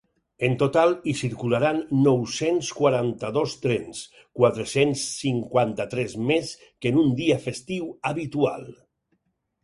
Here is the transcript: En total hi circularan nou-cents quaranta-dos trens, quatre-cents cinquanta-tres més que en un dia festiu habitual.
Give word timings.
En 0.45 0.53
total 0.61 0.93
hi 1.09 1.13
circularan 1.17 1.81
nou-cents 2.05 2.69
quaranta-dos 2.77 3.53
trens, 3.65 3.99
quatre-cents 4.39 5.03
cinquanta-tres 5.25 6.15
més 6.31 6.53
que 6.63 6.93
en 6.95 6.97
un 7.03 7.13
dia 7.19 7.37
festiu 7.45 7.85
habitual. 8.13 8.65